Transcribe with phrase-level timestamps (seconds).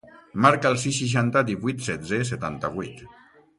[0.45, 3.05] Marca el sis, seixanta, divuit, setze, setanta-vuit.